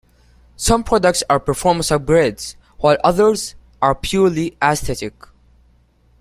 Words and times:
Some 0.55 0.83
products 0.83 1.21
are 1.29 1.39
performance 1.39 1.91
upgrades, 1.91 2.55
while 2.79 2.97
others 3.03 3.53
are 3.83 3.93
purely 3.93 4.57
aesthetic. 4.59 5.13